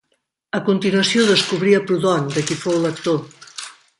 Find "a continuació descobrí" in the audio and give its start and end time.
0.59-1.77